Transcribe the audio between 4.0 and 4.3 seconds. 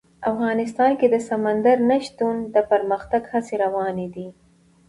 دي.